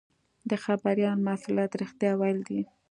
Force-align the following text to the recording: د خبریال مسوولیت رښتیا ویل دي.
د 0.49 0.51
خبریال 0.63 1.17
مسوولیت 1.27 1.71
رښتیا 1.81 2.11
ویل 2.15 2.39
دي. 2.47 2.61